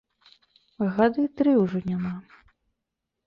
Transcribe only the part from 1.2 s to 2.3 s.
тры ўжо няма.